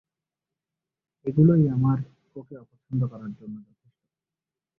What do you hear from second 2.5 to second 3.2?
অপছন্দ